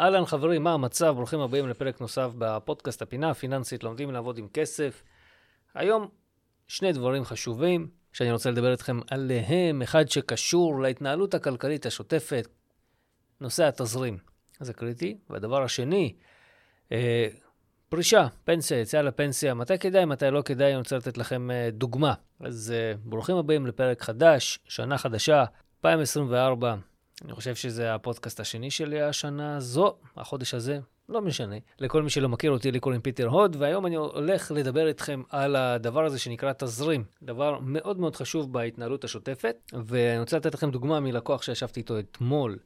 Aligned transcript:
אהלן 0.00 0.24
חברים, 0.24 0.62
מה 0.62 0.72
המצב? 0.72 1.14
ברוכים 1.16 1.40
הבאים 1.40 1.68
לפרק 1.68 2.00
נוסף 2.00 2.30
בפודקאסט 2.38 3.02
הפינה 3.02 3.30
הפיננסית, 3.30 3.84
לומדים 3.84 4.10
לעבוד 4.10 4.38
עם 4.38 4.48
כסף. 4.48 5.02
היום 5.74 6.08
שני 6.68 6.92
דברים 6.92 7.24
חשובים 7.24 7.88
שאני 8.12 8.32
רוצה 8.32 8.50
לדבר 8.50 8.72
איתכם 8.72 9.00
עליהם, 9.10 9.82
אחד 9.82 10.08
שקשור 10.08 10.80
להתנהלות 10.80 11.34
הכלכלית 11.34 11.86
השוטפת, 11.86 12.48
נושא 13.40 13.64
התזרים. 13.64 14.18
זה 14.60 14.72
קריטי. 14.72 15.18
והדבר 15.30 15.62
השני, 15.62 16.14
אה, 16.92 17.28
פרישה, 17.88 18.26
פנסיה, 18.44 18.80
יציאה 18.80 19.02
לפנסיה, 19.02 19.54
מתי 19.54 19.78
כדאי, 19.78 20.04
מתי 20.04 20.30
לא 20.30 20.42
כדאי, 20.42 20.70
אני 20.70 20.76
רוצה 20.76 20.96
לתת 20.96 21.18
לכם 21.18 21.50
אה, 21.50 21.68
דוגמה. 21.72 22.14
אז 22.40 22.74
אה, 22.76 22.92
ברוכים 23.04 23.36
הבאים 23.36 23.66
לפרק 23.66 24.02
חדש, 24.02 24.58
שנה 24.64 24.98
חדשה, 24.98 25.44
2024. 25.84 26.74
אני 27.24 27.32
חושב 27.32 27.54
שזה 27.54 27.94
הפודקאסט 27.94 28.40
השני 28.40 28.70
שלי 28.70 29.02
השנה 29.02 29.60
זו, 29.60 29.96
החודש 30.16 30.54
הזה, 30.54 30.78
לא 31.08 31.20
משנה. 31.20 31.56
לכל 31.78 32.02
מי 32.02 32.10
שלא 32.10 32.28
מכיר 32.28 32.50
אותי, 32.50 32.72
לי 32.72 32.80
קוראים 32.80 33.00
פיטר 33.00 33.26
הוד, 33.26 33.56
והיום 33.58 33.86
אני 33.86 33.96
הולך 33.96 34.52
לדבר 34.54 34.86
איתכם 34.86 35.22
על 35.30 35.56
הדבר 35.56 36.04
הזה 36.04 36.18
שנקרא 36.18 36.52
תזרים. 36.52 37.04
דבר 37.22 37.58
מאוד 37.60 37.98
מאוד 37.98 38.16
חשוב 38.16 38.52
בהתנהלות 38.52 39.04
השוטפת, 39.04 39.56
ואני 39.86 40.20
רוצה 40.20 40.36
לתת 40.36 40.54
לכם 40.54 40.70
דוגמה 40.70 41.00
מלקוח 41.00 41.42
שישבתי 41.42 41.80
איתו 41.80 41.98
אתמול, 41.98 42.58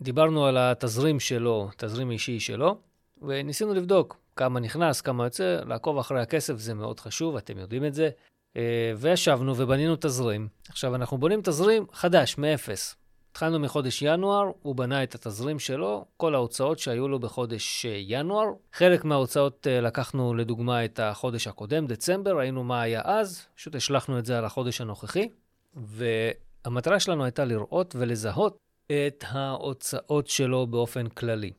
ודיברנו 0.00 0.46
על 0.46 0.56
התזרים 0.56 1.20
שלו, 1.20 1.68
תזרים 1.76 2.10
אישי 2.10 2.40
שלו. 2.40 2.78
וניסינו 3.22 3.74
לבדוק 3.74 4.16
כמה 4.36 4.60
נכנס, 4.60 5.00
כמה 5.00 5.24
יוצא, 5.24 5.60
לעקוב 5.66 5.98
אחרי 5.98 6.20
הכסף 6.20 6.56
זה 6.56 6.74
מאוד 6.74 7.00
חשוב, 7.00 7.36
אתם 7.36 7.58
יודעים 7.58 7.84
את 7.84 7.94
זה. 7.94 8.10
אה, 8.56 8.92
וישבנו 8.96 9.56
ובנינו 9.56 9.96
תזרים. 10.00 10.48
עכשיו, 10.68 10.94
אנחנו 10.94 11.18
בונים 11.18 11.40
תזרים 11.42 11.86
חדש, 11.92 12.38
מאפס. 12.38 12.96
התחלנו 13.30 13.58
מחודש 13.58 14.02
ינואר, 14.02 14.50
הוא 14.62 14.76
בנה 14.76 15.02
את 15.02 15.14
התזרים 15.14 15.58
שלו, 15.58 16.04
כל 16.16 16.34
ההוצאות 16.34 16.78
שהיו 16.78 17.08
לו 17.08 17.18
בחודש 17.18 17.86
אה, 17.86 17.94
ינואר. 17.96 18.46
חלק 18.72 19.04
מההוצאות 19.04 19.66
אה, 19.66 19.80
לקחנו 19.80 20.34
לדוגמה 20.34 20.84
את 20.84 21.00
החודש 21.00 21.46
הקודם, 21.46 21.86
דצמבר, 21.86 22.38
ראינו 22.38 22.64
מה 22.64 22.80
היה 22.80 23.00
אז, 23.04 23.46
פשוט 23.56 23.74
השלכנו 23.74 24.18
את 24.18 24.26
זה 24.26 24.38
על 24.38 24.44
החודש 24.44 24.80
הנוכחי, 24.80 25.28
והמטרה 25.74 27.00
שלנו 27.00 27.24
הייתה 27.24 27.44
לראות 27.44 27.96
ולזהות 27.98 28.56
את 28.86 29.24
ההוצאות 29.28 30.26
שלו 30.26 30.66
באופן 30.66 31.08
כללי. 31.08 31.52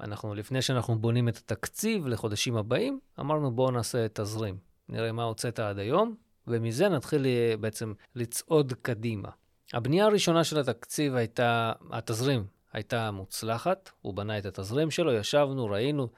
אנחנו, 0.00 0.34
לפני 0.34 0.62
שאנחנו 0.62 0.98
בונים 0.98 1.28
את 1.28 1.36
התקציב 1.36 2.06
לחודשים 2.06 2.56
הבאים, 2.56 3.00
אמרנו 3.20 3.50
בואו 3.50 3.70
נעשה 3.70 4.06
תזרים. 4.12 4.56
נראה 4.88 5.12
מה 5.12 5.22
הוצאת 5.22 5.58
עד 5.58 5.78
היום, 5.78 6.14
ומזה 6.46 6.88
נתחיל 6.88 7.26
אה, 7.26 7.54
בעצם 7.60 7.92
לצעוד 8.14 8.72
קדימה. 8.82 9.28
הבנייה 9.72 10.06
הראשונה 10.06 10.44
של 10.44 10.58
התקציב 10.58 11.14
הייתה, 11.14 11.72
התזרים 11.90 12.46
הייתה 12.72 13.10
מוצלחת, 13.10 13.90
הוא 14.02 14.14
בנה 14.14 14.38
את 14.38 14.46
התזרים 14.46 14.90
שלו, 14.90 15.12
ישבנו, 15.12 15.66
ראינו 15.66 16.08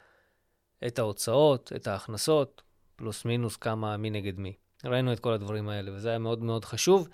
את 0.87 0.99
ההוצאות, 0.99 1.73
את 1.77 1.87
ההכנסות, 1.87 2.63
פלוס 2.97 3.25
מינוס 3.25 3.57
כמה 3.57 3.97
מי 3.97 4.11
נגד 4.11 4.39
מי. 4.39 4.53
ראינו 4.85 5.13
את 5.13 5.21
כל 5.21 5.33
הדברים 5.33 5.69
האלה, 5.69 5.93
וזה 5.95 6.09
היה 6.09 6.19
מאוד 6.19 6.43
מאוד 6.43 6.65
חשוב, 6.65 7.09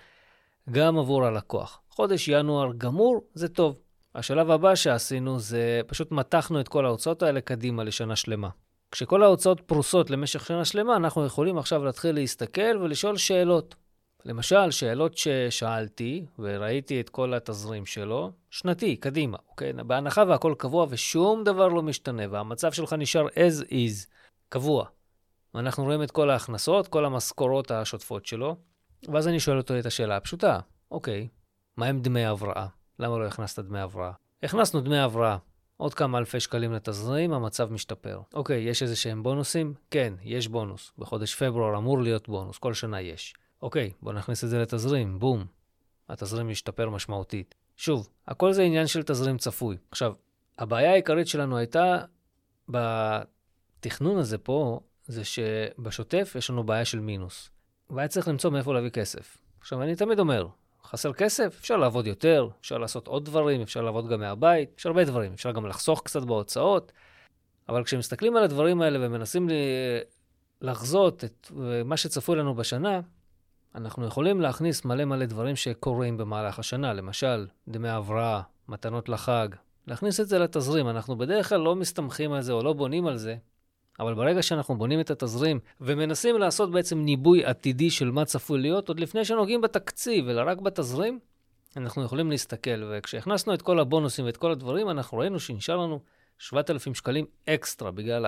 גם 0.71 0.99
עבור 0.99 1.25
הלקוח. 1.27 1.81
חודש 1.91 2.29
ינואר 2.29 2.73
גמור, 2.79 3.25
זה 3.35 3.49
טוב. 3.49 3.79
השלב 4.15 4.51
הבא 4.51 4.75
שעשינו 4.75 5.39
זה 5.39 5.81
פשוט 5.87 6.13
מתחנו 6.13 6.61
את 6.61 6.69
כל 6.69 6.87
ההוצאות 6.87 7.23
האלה 7.23 7.41
קדימה 7.41 7.85
לשנה 7.85 8.17
שלמה. 8.17 8.49
כשכל 8.93 9.23
ההוצאות 9.23 9.61
פרוסות 9.61 10.11
למשך 10.11 10.47
שנה 10.47 10.65
שלמה, 10.65 10.97
אנחנו 10.97 11.27
יכולים 11.27 11.59
עכשיו 11.59 11.85
להתחיל 11.85 12.15
להסתכל 12.15 12.77
ולשאול 12.81 13.17
שאלות. 13.17 13.75
למשל, 14.25 14.71
שאלות 14.71 15.17
ששאלתי, 15.17 16.27
וראיתי 16.39 17.01
את 17.01 17.09
כל 17.09 17.35
התזרים 17.35 17.87
שלו, 17.87 18.33
שנתי, 18.51 18.97
קדימה, 18.97 19.39
אוקיי? 19.51 19.73
בהנחה 19.73 20.25
והכל 20.29 20.55
קבוע 20.59 20.87
ושום 20.91 21.45
דבר 21.45 21.69
לא 21.69 21.83
משתנה, 21.83 22.23
והמצב 22.31 22.73
שלך 22.73 22.93
נשאר 22.93 23.27
as 23.27 23.65
is, 23.65 24.07
קבוע. 24.49 24.87
ואנחנו 25.55 25.85
רואים 25.85 26.03
את 26.03 26.11
כל 26.11 26.31
ההכנסות, 26.31 26.89
כל 26.89 27.05
המשכורות 27.05 27.71
השוטפות 27.71 28.27
שלו, 28.27 28.57
ואז 29.09 29.29
אני 29.29 29.41
שואל 29.41 29.59
אותו 29.59 29.79
את 29.79 29.87
השאלה 29.87 30.17
הפשוטה, 30.17 30.61
אוקיי, 30.91 31.29
מה 31.77 31.87
עם 31.87 32.01
דמי 32.01 32.25
הבראה? 32.25 32.67
למה 32.99 33.19
לא 33.19 33.27
הכנסת 33.27 33.65
דמי 33.65 33.81
הבראה? 33.81 34.13
הכנסנו 34.43 34.81
דמי 34.81 34.99
הבראה. 34.99 35.37
עוד 35.83 35.95
כמה 35.95 36.19
אלפי 36.19 36.41
שקלים 36.41 36.73
לתזרים, 36.73 37.33
המצב 37.33 37.73
משתפר. 37.73 38.21
אוקיי, 38.35 38.63
יש 38.63 38.83
איזה 38.83 38.97
שהם 38.97 39.23
בונוסים? 39.23 39.75
כן, 39.91 40.15
יש 40.23 40.49
בונוס. 40.49 40.93
בחודש 40.99 41.35
פברואר 41.35 41.79
אמור 41.79 42.03
להיות 42.03 42.29
בונוס, 42.29 42.59
כל 42.59 42.75
שנה 42.75 43.01
יש. 43.01 43.35
אוקיי, 43.63 43.93
בואו 44.03 44.15
נכניס 44.15 44.45
את 44.45 44.49
זה 44.49 44.59
לתזרים, 44.59 45.19
בום. 45.19 45.45
התזרים 46.09 46.49
משתפר 46.49 46.91
משמעותית. 46.91 47.55
שוב, 47.77 48.09
הכל 48.29 48.53
זה 48.53 48.63
עניין 48.63 48.87
של 48.87 49.03
תזרים 49.03 49.39
צפוי. 49.39 49.77
עכשיו, 49.91 50.15
הבעיה 50.59 50.93
העיקרית 50.93 51.27
שלנו 51.27 51.57
הייתה 51.57 51.99
בתכנון 52.69 54.19
הזה 54.19 54.39
פה, 54.39 54.81
זה 55.07 55.25
שבשוטף 55.25 56.35
יש 56.39 56.51
לנו 56.51 56.65
בעיה 56.65 56.85
של 56.85 57.01
מינוס. 57.01 57.51
והיה 57.91 58.09
צריך 58.09 58.29
למצוא 58.29 58.51
מאיפה 58.51 58.75
להביא 58.75 58.91
כסף. 58.91 59.39
עכשיו, 59.61 59.83
אני 59.83 59.97
תמיד 59.97 60.19
אומר, 60.19 60.47
חסר 60.87 61.13
כסף, 61.13 61.57
אפשר 61.61 61.77
לעבוד 61.77 62.07
יותר, 62.07 62.49
אפשר 62.61 62.79
לעשות 62.79 63.07
עוד 63.07 63.25
דברים, 63.25 63.61
אפשר 63.61 63.83
לעבוד 63.83 64.09
גם 64.09 64.21
מהבית, 64.21 64.75
יש 64.79 64.87
הרבה 64.87 65.05
דברים, 65.05 65.33
אפשר 65.33 65.53
גם 65.53 65.67
לחסוך 65.67 66.03
קצת 66.05 66.23
בהוצאות, 66.23 66.93
אבל 67.69 67.85
כשמסתכלים 67.85 68.37
על 68.37 68.45
הדברים 68.45 68.83
האלה 68.83 69.07
ומנסים 69.07 69.49
לחזות 70.61 71.25
את 71.25 71.51
מה 71.85 71.97
שצפוי 71.97 72.37
לנו 72.37 72.55
בשנה, 72.55 73.01
אנחנו 73.75 74.07
יכולים 74.07 74.41
להכניס 74.41 74.85
מלא 74.85 75.05
מלא 75.05 75.27
דברים 75.27 75.57
שקורים 75.57 76.17
במהלך 76.17 76.59
השנה, 76.59 76.93
למשל, 76.93 77.47
דמי 77.69 77.89
הבראה, 77.89 78.41
מתנות 78.69 79.09
לחג, 79.09 79.49
להכניס 79.87 80.21
את 80.21 80.29
זה 80.29 80.39
לתזרים. 80.39 80.89
אנחנו 80.89 81.17
בדרך 81.17 81.49
כלל 81.49 81.61
לא 81.61 81.77
מסתמכים 81.77 82.33
על 82.33 82.43
זה 82.43 82.53
או 82.53 82.63
לא 82.63 82.73
בונים 82.73 83.07
על 83.07 83.17
זה, 83.17 83.37
אבל 84.01 84.15
ברגע 84.15 84.43
שאנחנו 84.43 84.77
בונים 84.79 85.01
את 85.01 85.11
התזרים 85.11 85.61
ומנסים 85.81 86.39
לעשות 86.39 86.71
בעצם 86.71 86.99
ניבוי 86.99 87.45
עתידי 87.45 87.91
של 87.91 88.11
מה 88.11 88.25
צפוי 88.25 88.61
להיות, 88.61 88.89
עוד 88.89 89.01
לפני 89.01 89.25
שנוגעים 89.25 89.61
בתקציב, 89.61 90.29
אלא 90.29 90.43
רק 90.47 90.59
בתזרים, 90.59 91.19
אנחנו 91.77 92.05
יכולים 92.05 92.31
להסתכל. 92.31 92.83
וכשהכנסנו 92.91 93.55
את 93.55 93.63
כל 93.63 93.79
הבונוסים 93.79 94.25
ואת 94.25 94.37
כל 94.37 94.53
הדברים, 94.53 94.91
אנחנו 94.91 95.19
ראינו 95.19 95.41
שנשאר 95.41 95.77
לנו 95.77 96.01
7,000 96.39 96.95
שקלים 96.95 97.27
אקסטרה 97.49 97.91
בגלל 97.91 98.27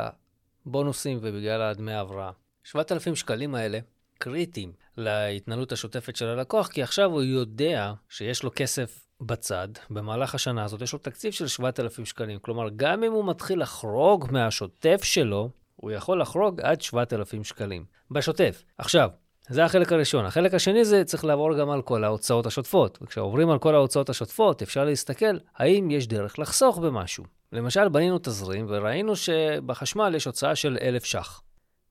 הבונוסים 0.67 1.19
ובגלל 1.21 1.73
דמי 1.73 1.93
ההבראה. 1.93 2.31
7,000 2.65 3.15
שקלים 3.17 3.55
האלה 3.55 3.79
קריטיים 4.19 4.73
להתנהלות 4.97 5.73
השוטפת 5.73 6.17
של 6.17 6.27
הלקוח, 6.27 6.69
כי 6.69 6.83
עכשיו 6.83 7.11
הוא 7.11 7.23
יודע 7.23 7.93
שיש 8.09 8.43
לו 8.43 8.51
כסף 8.55 9.04
בצד, 9.21 9.69
במהלך 9.91 10.35
השנה 10.35 10.65
הזאת 10.65 10.83
יש 10.83 10.93
לו 10.93 10.99
תקציב 10.99 11.33
של 11.33 11.47
7,000 11.47 12.05
שקלים. 12.05 12.39
כלומר, 12.39 12.69
גם 12.77 13.03
אם 13.03 13.13
הוא 13.13 13.25
מתחיל 13.25 13.63
לחרוג 13.63 14.29
מהשוטף 14.31 15.01
שלו, 15.05 15.51
הוא 15.77 15.91
יכול 15.91 16.21
לחרוג 16.21 16.61
עד 16.61 16.83
7,000 16.83 17.45
שקלים. 17.45 17.85
בשוטף. 18.11 18.63
עכשיו, 18.79 19.11
זה 19.49 19.65
החלק 19.65 19.93
הראשון. 19.93 20.25
החלק 20.25 20.55
השני 20.55 20.85
זה 20.85 21.05
צריך 21.05 21.25
לעבור 21.25 21.59
גם 21.59 21.71
על 21.71 21.83
כל 21.83 22.05
ההוצאות 22.05 22.47
השוטפות. 22.47 22.99
וכשעוברים 23.03 23.51
על 23.51 23.59
כל 23.59 23.75
ההוצאות 23.75 24.11
השוטפות, 24.11 24.63
אפשר 24.63 24.85
להסתכל 24.85 25.39
האם 25.57 25.91
יש 25.91 26.07
דרך 26.07 26.39
לחסוך 26.39 26.79
במשהו. 26.79 27.25
למשל, 27.53 27.89
בנינו 27.89 28.19
תזרים 28.19 28.67
וראינו 28.69 29.17
שבחשמל 29.17 30.15
יש 30.15 30.25
הוצאה 30.25 30.57
של 30.57 30.79
1,000 30.83 31.05
ש"ח. 31.05 31.41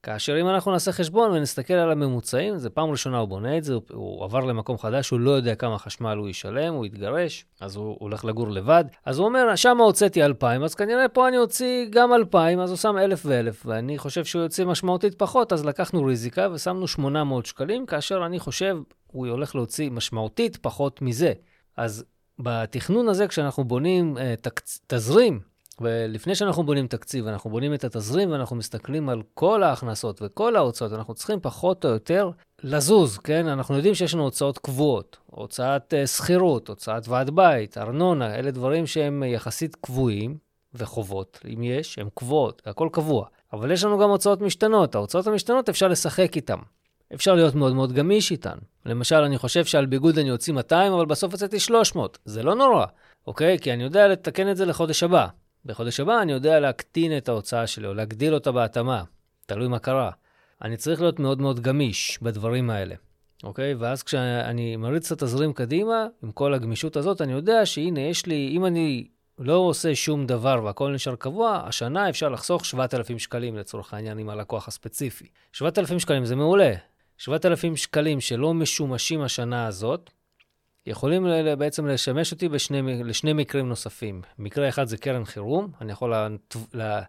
כאשר 0.03 0.41
אם 0.41 0.47
אנחנו 0.47 0.71
נעשה 0.71 0.91
חשבון 0.91 1.31
ונסתכל 1.31 1.73
על 1.73 1.91
הממוצעים, 1.91 2.57
זה 2.57 2.69
פעם 2.69 2.89
ראשונה 2.89 3.17
הוא 3.17 3.27
בונה 3.29 3.57
את 3.57 3.63
זה, 3.63 3.73
הוא, 3.73 3.81
הוא 3.93 4.23
עבר 4.23 4.39
למקום 4.39 4.77
חדש, 4.77 5.09
הוא 5.09 5.19
לא 5.19 5.31
יודע 5.31 5.55
כמה 5.55 5.77
חשמל 5.77 6.17
הוא 6.17 6.29
ישלם, 6.29 6.73
הוא 6.73 6.85
יתגרש, 6.85 7.45
אז 7.61 7.75
הוא, 7.75 7.97
הולך 7.99 8.25
לגור 8.25 8.49
לבד. 8.49 8.85
אז 9.05 9.17
הוא 9.17 9.27
אומר, 9.27 9.55
שם 9.55 9.77
הוצאתי 9.77 10.23
2,000, 10.23 10.63
אז 10.63 10.75
כנראה 10.75 11.07
פה 11.07 11.27
אני 11.27 11.37
אוציא 11.37 11.85
גם 11.89 12.13
2,000, 12.13 12.59
אז 12.59 12.69
הוא 12.69 12.77
שם 12.77 12.97
1,000 12.97 13.25
ו-1,000, 13.25 13.55
ואני 13.65 13.97
חושב 13.97 14.25
שהוא 14.25 14.41
יוציא 14.41 14.65
משמעותית 14.65 15.15
פחות, 15.15 15.53
אז 15.53 15.65
לקחנו 15.65 16.03
ריזיקה 16.03 16.47
ושמנו 16.53 16.87
800 16.87 17.45
שקלים, 17.45 17.85
כאשר 17.85 18.25
אני 18.25 18.39
חושב 18.39 18.77
הוא 19.07 19.27
הולך 19.27 19.55
להוציא 19.55 19.91
משמעותית 19.91 20.57
פחות 20.57 21.01
מזה. 21.01 21.33
אז 21.77 22.05
בתכנון 22.39 23.09
הזה, 23.09 23.27
כשאנחנו 23.27 23.63
בונים 23.63 24.17
uh, 24.17 24.21
תקצ... 24.41 24.79
תזרים, 24.87 25.39
ולפני 25.81 26.35
שאנחנו 26.35 26.63
בונים 26.63 26.87
תקציב, 26.87 27.27
אנחנו 27.27 27.49
בונים 27.49 27.73
את 27.73 27.83
התזרים 27.83 28.31
ואנחנו 28.31 28.55
מסתכלים 28.55 29.09
על 29.09 29.21
כל 29.33 29.63
ההכנסות 29.63 30.21
וכל 30.21 30.55
ההוצאות, 30.55 30.93
אנחנו 30.93 31.13
צריכים 31.13 31.39
פחות 31.41 31.85
או 31.85 31.89
יותר 31.89 32.31
לזוז, 32.63 33.17
כן? 33.17 33.47
אנחנו 33.47 33.75
יודעים 33.75 33.95
שיש 33.95 34.13
לנו 34.13 34.23
הוצאות 34.23 34.57
קבועות, 34.57 35.17
הוצאת 35.25 35.93
uh, 35.93 36.07
שכירות, 36.07 36.67
הוצאת 36.67 37.07
ועד 37.07 37.29
בית, 37.29 37.77
ארנונה, 37.77 38.35
אלה 38.35 38.51
דברים 38.51 38.87
שהם 38.87 39.23
יחסית 39.23 39.75
קבועים, 39.75 40.37
וחובות, 40.73 41.39
אם 41.53 41.63
יש, 41.63 41.99
הן 41.99 42.07
קבועות, 42.15 42.61
הכל 42.65 42.89
קבוע. 42.91 43.25
אבל 43.53 43.71
יש 43.71 43.83
לנו 43.83 43.99
גם 43.99 44.09
הוצאות 44.09 44.41
משתנות, 44.41 44.95
ההוצאות 44.95 45.27
המשתנות 45.27 45.69
אפשר 45.69 45.87
לשחק 45.87 46.35
איתן. 46.35 46.59
אפשר 47.13 47.35
להיות 47.35 47.55
מאוד 47.55 47.73
מאוד 47.73 47.93
גמיש 47.93 48.31
איתן. 48.31 48.57
למשל, 48.85 49.15
אני 49.15 49.37
חושב 49.37 49.65
שעל 49.65 49.85
ביגוד 49.85 50.19
אני 50.19 50.31
אוציא 50.31 50.53
200, 50.53 50.93
אבל 50.93 51.05
בסוף 51.05 51.33
יצאתי 51.33 51.59
300. 51.59 52.17
זה 52.25 52.43
לא 52.43 52.55
נורא, 52.55 52.85
אוקיי? 53.27 53.59
כי 53.59 53.73
אני 53.73 53.83
יודע 53.83 54.07
לתקן 54.07 54.51
את 54.51 54.57
זה 54.57 54.65
לחודש 54.65 55.03
הבא. 55.03 55.27
בחודש 55.65 55.99
הבא 55.99 56.21
אני 56.21 56.31
יודע 56.31 56.59
להקטין 56.59 57.17
את 57.17 57.29
ההוצאה 57.29 57.67
שלי 57.67 57.87
או 57.87 57.93
להגדיל 57.93 58.33
אותה 58.33 58.51
בהתאמה, 58.51 59.03
תלוי 59.45 59.67
מה 59.67 59.79
קרה. 59.79 60.11
אני 60.61 60.77
צריך 60.77 61.01
להיות 61.01 61.19
מאוד 61.19 61.41
מאוד 61.41 61.59
גמיש 61.59 62.19
בדברים 62.21 62.69
האלה, 62.69 62.95
אוקיי? 63.43 63.73
ואז 63.73 64.03
כשאני 64.03 64.75
מריץ 64.75 65.11
את 65.11 65.21
התזרים 65.21 65.53
קדימה, 65.53 66.07
עם 66.23 66.31
כל 66.31 66.53
הגמישות 66.53 66.95
הזאת, 66.95 67.21
אני 67.21 67.31
יודע 67.31 67.65
שהנה, 67.65 67.99
יש 67.99 68.25
לי, 68.25 68.49
אם 68.51 68.65
אני 68.65 69.07
לא 69.39 69.55
עושה 69.55 69.95
שום 69.95 70.25
דבר 70.25 70.61
והכל 70.63 70.91
נשאר 70.91 71.15
קבוע, 71.15 71.61
השנה 71.65 72.09
אפשר 72.09 72.29
לחסוך 72.29 72.65
7,000 72.65 73.19
שקלים 73.19 73.57
לצורך 73.57 73.93
העניין 73.93 74.17
עם 74.17 74.29
הלקוח 74.29 74.67
הספציפי. 74.67 75.25
7,000 75.53 75.99
שקלים 75.99 76.25
זה 76.25 76.35
מעולה. 76.35 76.73
7,000 77.17 77.75
שקלים 77.75 78.21
שלא 78.21 78.53
משומשים 78.53 79.21
השנה 79.21 79.67
הזאת, 79.67 80.09
יכולים 80.85 81.27
בעצם 81.57 81.87
לשמש 81.87 82.31
אותי 82.31 82.49
בשני, 82.49 83.03
לשני 83.03 83.33
מקרים 83.33 83.69
נוספים. 83.69 84.21
מקרה 84.39 84.69
אחד 84.69 84.87
זה 84.87 84.97
קרן 84.97 85.25
חירום, 85.25 85.71
אני 85.81 85.91
יכול 85.91 86.11
לה, 86.11 86.27
לה, 86.73 87.01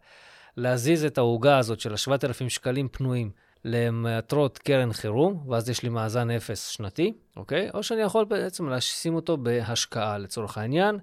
להזיז 0.57 1.05
את 1.05 1.19
העוגה 1.19 1.59
הזאת 1.59 1.81
של 1.81 1.93
ה-7,000 1.93 2.49
שקלים 2.49 2.89
פנויים 2.89 3.31
למטרות 3.65 4.59
קרן 4.59 4.93
חירום, 4.93 5.45
ואז 5.49 5.69
יש 5.69 5.83
לי 5.83 5.89
מאזן 5.89 6.31
אפס 6.31 6.69
שנתי, 6.69 7.13
אוקיי? 7.37 7.71
או 7.75 7.83
שאני 7.83 8.03
יכול 8.03 8.25
בעצם 8.25 8.69
לשים 8.69 9.15
אותו 9.15 9.37
בהשקעה 9.37 10.19
לצורך 10.19 10.59
העניין. 10.59 10.99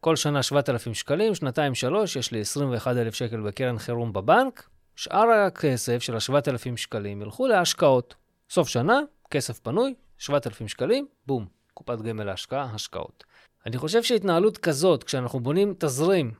כל 0.00 0.16
שנה 0.16 0.42
7,000 0.42 0.94
שקלים, 0.94 1.34
שנתיים-שלוש, 1.34 2.16
יש 2.16 2.32
לי 2.32 2.40
21,000 2.40 3.14
שקל 3.14 3.40
בקרן 3.40 3.78
חירום 3.78 4.12
בבנק, 4.12 4.68
שאר 4.96 5.30
הכסף 5.30 5.98
של 6.02 6.14
ה-7,000 6.14 6.76
שקלים 6.76 7.22
ילכו 7.22 7.46
להשקעות. 7.46 8.14
סוף 8.50 8.68
שנה, 8.68 9.00
כסף 9.30 9.58
פנוי, 9.58 9.94
7,000 10.18 10.68
שקלים, 10.68 11.06
בום, 11.26 11.55
קופת 11.76 12.00
גמל 12.00 12.24
להשקעה, 12.24 12.70
השקעות. 12.74 13.24
אני 13.66 13.78
חושב 13.78 14.02
שהתנהלות 14.02 14.58
כזאת, 14.58 15.04
כשאנחנו 15.04 15.40
בונים 15.40 15.74
תזרים, 15.78 16.30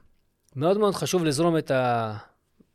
מאוד 0.57 0.79
מאוד 0.79 0.95
חשוב 0.95 1.25
לזרום 1.25 1.59
את 1.59 1.71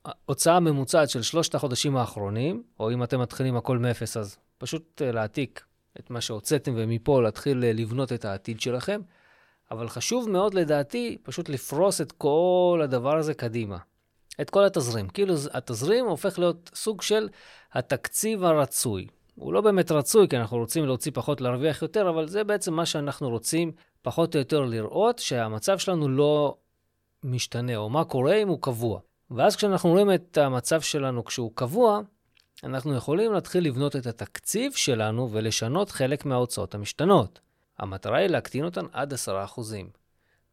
ההוצאה 0.05 0.55
הממוצעת 0.55 1.09
של 1.09 1.21
שלושת 1.21 1.55
החודשים 1.55 1.97
האחרונים, 1.97 2.63
או 2.79 2.91
אם 2.91 3.03
אתם 3.03 3.21
מתחילים 3.21 3.57
הכל 3.57 3.77
מאפס, 3.77 4.17
אז 4.17 4.37
פשוט 4.57 5.01
אה, 5.01 5.11
להעתיק 5.11 5.63
את 5.99 6.09
מה 6.09 6.21
שהוצאתם 6.21 6.73
ומפה 6.75 7.21
להתחיל 7.21 7.63
אה, 7.63 7.73
לבנות 7.73 8.13
את 8.13 8.25
העתיד 8.25 8.61
שלכם. 8.61 9.01
אבל 9.71 9.89
חשוב 9.89 10.29
מאוד 10.29 10.53
לדעתי 10.53 11.17
פשוט 11.23 11.49
לפרוס 11.49 12.01
את 12.01 12.11
כל 12.11 12.81
הדבר 12.83 13.17
הזה 13.17 13.33
קדימה. 13.33 13.77
את 14.41 14.49
כל 14.49 14.63
התזרים. 14.65 15.09
כאילו 15.09 15.33
התזרים 15.53 16.05
הופך 16.05 16.39
להיות 16.39 16.71
סוג 16.75 17.01
של 17.01 17.29
התקציב 17.73 18.43
הרצוי. 18.43 19.07
הוא 19.41 19.53
לא 19.53 19.61
באמת 19.61 19.91
רצוי, 19.91 20.27
כי 20.27 20.37
אנחנו 20.37 20.57
רוצים 20.57 20.85
להוציא 20.85 21.11
פחות, 21.15 21.41
להרוויח 21.41 21.81
יותר, 21.81 22.09
אבל 22.09 22.27
זה 22.27 22.43
בעצם 22.43 22.73
מה 22.73 22.85
שאנחנו 22.85 23.29
רוצים 23.29 23.71
פחות 24.01 24.35
או 24.35 24.39
יותר 24.39 24.61
לראות, 24.61 25.19
שהמצב 25.19 25.77
שלנו 25.77 26.09
לא 26.09 26.57
משתנה, 27.23 27.75
או 27.75 27.89
מה 27.89 28.03
קורה 28.05 28.35
אם 28.35 28.47
הוא 28.47 28.61
קבוע. 28.61 28.99
ואז 29.31 29.55
כשאנחנו 29.55 29.89
רואים 29.89 30.13
את 30.13 30.37
המצב 30.37 30.81
שלנו 30.81 31.25
כשהוא 31.25 31.51
קבוע, 31.55 32.01
אנחנו 32.63 32.95
יכולים 32.95 33.33
להתחיל 33.33 33.65
לבנות 33.65 33.95
את 33.95 34.05
התקציב 34.05 34.71
שלנו 34.71 35.31
ולשנות 35.31 35.91
חלק 35.91 36.25
מההוצאות 36.25 36.75
המשתנות. 36.75 37.39
המטרה 37.79 38.17
היא 38.17 38.27
להקטין 38.27 38.65
אותן 38.65 38.85
עד 38.91 39.13
10%. 39.13 39.17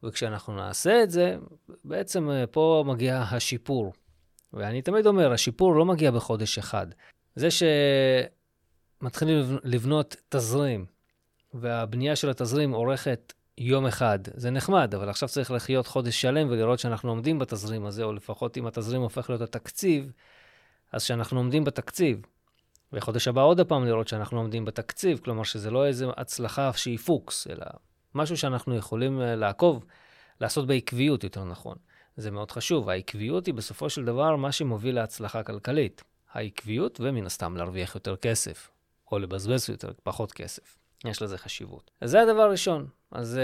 וכשאנחנו 0.02 0.56
נעשה 0.56 1.02
את 1.02 1.10
זה, 1.10 1.36
בעצם 1.84 2.30
אה, 2.30 2.46
פה 2.46 2.84
מגיע 2.86 3.24
השיפור. 3.30 3.92
ואני 4.52 4.82
תמיד 4.82 5.06
אומר, 5.06 5.32
השיפור 5.32 5.74
לא 5.74 5.84
מגיע 5.84 6.10
בחודש 6.10 6.58
אחד. 6.58 6.86
זה 7.36 7.48
שמתחילים 9.00 9.58
לבנות 9.64 10.16
תזרים, 10.28 10.86
והבנייה 11.54 12.16
של 12.16 12.30
התזרים 12.30 12.74
אורכת 12.74 13.32
יום 13.58 13.86
אחד, 13.86 14.18
זה 14.34 14.50
נחמד, 14.50 14.94
אבל 14.94 15.08
עכשיו 15.08 15.28
צריך 15.28 15.50
לחיות 15.50 15.86
חודש 15.86 16.20
שלם 16.20 16.48
ולראות 16.50 16.78
שאנחנו 16.78 17.10
עומדים 17.10 17.38
בתזרים 17.38 17.86
הזה, 17.86 18.02
או 18.02 18.12
לפחות 18.12 18.58
אם 18.58 18.66
התזרים 18.66 19.02
הופך 19.02 19.30
להיות 19.30 19.42
התקציב, 19.42 20.12
אז 20.92 21.02
שאנחנו 21.02 21.38
עומדים 21.38 21.64
בתקציב. 21.64 22.20
וחודש 22.92 23.28
הבא 23.28 23.42
עוד 23.42 23.60
פעם 23.60 23.84
לראות 23.84 24.08
שאנחנו 24.08 24.38
עומדים 24.38 24.64
בתקציב, 24.64 25.18
כלומר 25.18 25.42
שזה 25.42 25.70
לא 25.70 25.86
איזו 25.86 26.12
הצלחה 26.16 26.72
שהיא 26.72 26.98
פוקס, 26.98 27.46
אלא 27.46 27.66
משהו 28.14 28.36
שאנחנו 28.36 28.76
יכולים 28.76 29.20
אה, 29.20 29.36
לעקוב, 29.36 29.84
לעשות 30.40 30.66
בעקביות 30.66 31.24
יותר 31.24 31.44
נכון. 31.44 31.76
זה 32.16 32.30
מאוד 32.30 32.50
חשוב. 32.50 32.88
העקביות 32.88 33.46
היא 33.46 33.54
בסופו 33.54 33.90
של 33.90 34.04
דבר 34.04 34.36
מה 34.36 34.52
שמוביל 34.52 34.94
להצלחה 34.94 35.42
כלכלית. 35.42 36.02
העקביות, 36.32 37.00
ומן 37.00 37.26
הסתם 37.26 37.56
להרוויח 37.56 37.94
יותר 37.94 38.16
כסף, 38.16 38.70
או 39.12 39.18
לבזבז 39.18 39.70
יותר, 39.70 39.90
פחות 40.02 40.32
כסף. 40.32 40.78
יש 41.04 41.22
לזה 41.22 41.38
חשיבות. 41.38 41.90
אז 42.00 42.10
זה 42.10 42.22
הדבר 42.22 42.42
הראשון. 42.42 42.86
אז 43.12 43.40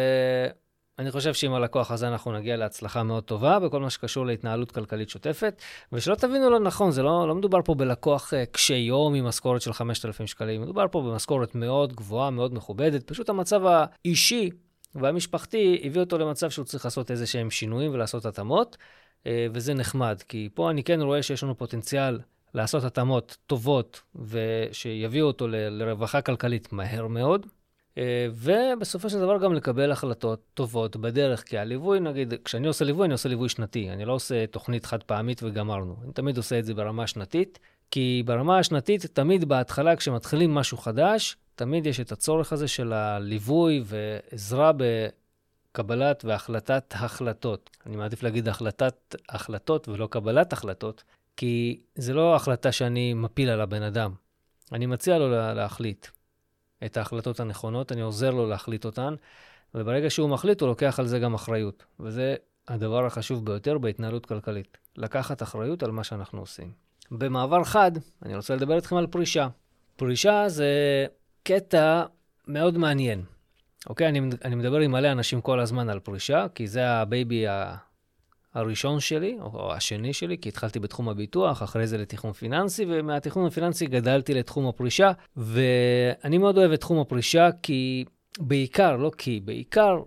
uh, 0.51 0.53
אני 0.99 1.11
חושב 1.11 1.35
שעם 1.35 1.55
הלקוח 1.55 1.91
הזה 1.91 2.09
אנחנו 2.09 2.33
נגיע 2.33 2.57
להצלחה 2.57 3.03
מאוד 3.03 3.25
טובה 3.25 3.59
בכל 3.59 3.81
מה 3.81 3.91
שקשור 3.91 4.27
להתנהלות 4.27 4.73
כלכלית 4.73 5.09
שוטפת. 5.09 5.63
ושלא 5.93 6.15
תבינו 6.15 6.51
לא 6.51 6.61
נכון, 6.61 6.91
זה 6.91 7.03
לא, 7.03 7.29
לא 7.29 7.35
מדובר 7.35 7.63
פה 7.65 7.75
בלקוח 7.75 8.33
uh, 8.33 8.37
קשה 8.53 8.75
יום 8.75 9.15
עם 9.15 9.25
משכורת 9.25 9.63
של 9.63 9.73
5,000 9.73 10.27
שקלים, 10.27 10.63
מדובר 10.63 10.87
פה 10.91 11.03
במשכורת 11.03 11.55
מאוד 11.55 11.93
גבוהה, 11.93 12.31
מאוד 12.31 12.55
מכובדת. 12.55 13.03
פשוט 13.03 13.29
המצב 13.29 13.63
האישי 13.67 14.51
והמשפחתי 14.95 15.83
הביא 15.85 16.01
אותו 16.01 16.19
למצב 16.19 16.51
שהוא 16.51 16.65
צריך 16.65 16.85
לעשות 16.85 17.11
איזה 17.11 17.27
שהם 17.27 17.51
שינויים 17.51 17.93
ולעשות 17.93 18.27
התאמות, 18.27 18.77
uh, 19.23 19.27
וזה 19.53 19.75
נחמד, 19.75 20.23
כי 20.29 20.49
פה 20.55 20.71
אני 20.71 20.85
כן 20.85 21.01
רואה 21.01 21.23
שיש 21.23 21.43
לנו 21.43 21.59
פוטנציאל 21.59 22.19
לעשות 22.55 22.85
התאמות 22.85 23.37
טובות 23.47 24.01
ושיביאו 24.15 25.27
אותו 25.27 25.49
לרווחה 25.49 26.23
כלכלית 26.23 26.73
מהר 26.73 27.07
מאוד. 27.07 27.47
אה, 27.99 28.27
ובסופו 28.35 29.11
של 29.11 29.21
דבר 29.21 29.39
גם 29.39 29.55
לקבל 29.55 29.93
החלטות 29.93 30.43
טובות 30.55 30.97
בדרך, 30.97 31.43
כי 31.43 31.59
הליווי, 31.59 32.01
נגיד, 32.01 32.35
כשאני 32.45 32.67
עושה 32.67 32.85
ליווי, 32.85 33.05
אני 33.05 33.13
עושה 33.13 33.29
ליווי 33.29 33.49
שנתי, 33.49 33.91
אני 33.91 34.05
לא 34.05 34.13
עושה 34.13 34.47
תוכנית 34.47 34.87
חד 34.87 35.03
פעמית 35.03 35.43
וגמרנו. 35.43 35.97
אני 36.05 36.13
תמיד 36.13 36.37
עושה 36.37 36.59
את 36.59 36.65
זה 36.65 36.75
ברמה 36.75 37.07
שנתית, 37.07 37.59
כי 37.91 38.23
ברמה 38.27 38.59
השנתית, 38.59 39.07
תמיד 39.07 39.45
בהתחלה, 39.45 39.97
כשמתחילים 39.97 40.55
משהו 40.55 40.79
חדש, 40.79 41.37
תמיד 41.55 41.87
יש 41.87 42.01
את 42.01 42.13
הצורך 42.13 42.53
הזה 42.53 42.69
של 42.69 42.93
הליווי 42.93 43.83
ועזרה 43.85 44.73
בקבלת 45.73 46.25
והחלטת 46.25 46.95
החלטות. 46.97 47.71
אני 47.87 47.97
מעדיף 47.97 48.23
להגיד 48.23 48.49
החלטת 48.49 49.15
החלטות 49.29 49.89
ולא 49.89 50.07
קבלת 50.07 50.53
החלטות, 50.53 51.05
כי 51.37 51.83
זה 51.95 52.15
לא 52.15 52.37
החלטה 52.37 52.73
שאני 52.73 53.15
מפיל 53.15 53.51
על 53.51 53.61
הבן 53.61 53.83
אדם. 53.83 54.13
אני 54.73 54.87
מציע 54.87 55.19
לו 55.19 55.31
להחליט. 55.55 56.07
את 56.85 56.97
ההחלטות 56.97 57.41
הנכונות, 57.41 57.93
אני 57.93 58.01
עוזר 58.01 58.31
לו 58.31 58.49
להחליט 58.49 58.85
אותן, 58.85 59.15
וברגע 59.75 60.11
שהוא 60.11 60.31
מחליט, 60.31 60.61
הוא 60.61 60.69
לוקח 60.69 60.99
על 60.99 61.07
זה 61.07 61.19
גם 61.19 61.35
אחריות. 61.35 61.85
וזה 62.01 62.37
הדבר 62.69 63.07
החשוב 63.07 63.47
ביותר 63.47 63.79
בהתנהלות 63.79 64.27
כלכלית, 64.27 64.79
לקחת 64.97 65.43
אחריות 65.43 65.83
על 65.83 65.91
מה 65.91 66.05
שאנחנו 66.05 66.41
עושים. 66.41 66.73
במעבר 67.11 67.65
חד, 67.65 67.93
אני 68.23 68.37
רוצה 68.37 68.57
לדבר 68.57 68.77
איתכם 68.77 68.97
על 68.97 69.07
פרישה. 69.07 69.49
פרישה 69.97 70.49
זה 70.49 71.07
קטע 71.43 72.05
מאוד 72.49 72.79
מעניין. 72.79 73.23
אוקיי, 73.87 74.09
אני, 74.09 74.21
אני 74.45 74.55
מדבר 74.55 74.79
עם 74.79 74.91
מלא 74.93 75.13
אנשים 75.13 75.41
כל 75.41 75.61
הזמן 75.61 75.89
על 75.89 76.01
פרישה, 76.01 76.47
כי 76.55 76.67
זה 76.67 76.89
ה 76.89 77.00
baby 77.00 77.45
הראשון 78.55 79.01
שלי, 79.01 79.39
או 79.41 79.73
השני 79.73 80.13
שלי, 80.13 80.39
כי 80.39 80.49
התחלתי 80.49 80.81
בתחום 80.81 81.09
הביטוח, 81.09 81.63
אחרי 81.63 81.87
זה 81.87 81.99
לתכנון 81.99 82.33
פיננסי, 82.33 82.85
ומהתכנון 82.89 83.47
הפיננסי 83.47 83.87
גדלתי 83.87 84.35
לתחום 84.35 84.67
הפרישה, 84.67 85.13
ואני 85.37 86.39
מאוד 86.39 86.59
אוהב 86.59 86.73
את 86.73 86.81
תחום 86.81 86.99
הפרישה, 86.99 87.49
כי 87.63 88.05
בעיקר, 88.39 88.97
לא 88.97 89.11
כי, 89.19 89.41
בעיקר, 89.41 90.03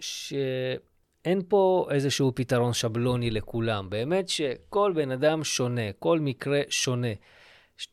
שאין 0.00 1.42
פה 1.48 1.88
איזשהו 1.90 2.32
פתרון 2.34 2.72
שבלוני 2.72 3.30
לכולם. 3.30 3.90
באמת 3.90 4.28
שכל 4.28 4.92
בן 4.94 5.10
אדם 5.10 5.44
שונה, 5.44 5.92
כל 5.98 6.18
מקרה 6.20 6.60
שונה. 6.68 7.12